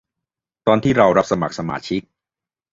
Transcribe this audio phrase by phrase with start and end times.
[0.67, 2.01] ตอนที่เราสมัครสมาชิก